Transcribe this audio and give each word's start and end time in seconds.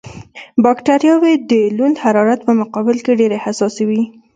بکټریاوې 0.63 1.33
د 1.51 1.51
لوند 1.77 1.95
حرارت 2.03 2.39
په 2.47 2.53
مقابل 2.61 2.97
کې 3.05 3.11
ډېرې 3.19 3.37
حساسې 3.45 3.83
وي. 3.89 4.01